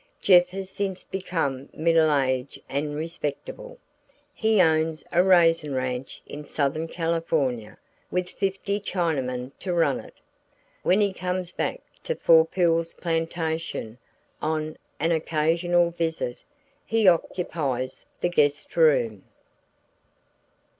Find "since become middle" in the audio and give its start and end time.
0.71-2.11